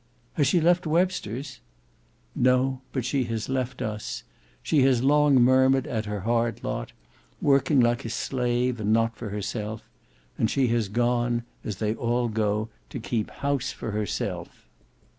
"Has 0.33 0.47
she 0.47 0.59
left 0.59 0.87
Webster's?" 0.87 1.59
"No; 2.33 2.81
but 2.91 3.05
she 3.05 3.25
has 3.25 3.47
left 3.49 3.83
us. 3.83 4.23
She 4.63 4.81
has 4.81 5.03
long 5.03 5.35
murmured 5.35 5.85
at 5.85 6.05
her 6.07 6.21
hard 6.21 6.63
lot; 6.63 6.91
working 7.39 7.79
like 7.79 8.03
a 8.03 8.09
slave 8.09 8.79
and 8.79 8.91
not 8.91 9.15
for 9.15 9.29
herself. 9.29 9.87
And 10.39 10.49
she 10.49 10.69
has 10.69 10.87
gone, 10.87 11.43
as 11.63 11.75
they 11.75 11.93
all 11.93 12.29
go, 12.29 12.69
to 12.89 12.99
keep 12.99 13.29
house 13.29 13.71
for 13.71 13.91
herself." 13.91 14.67